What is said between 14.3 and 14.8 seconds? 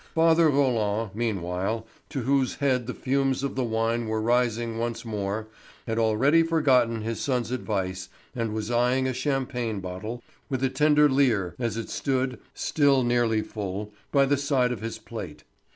side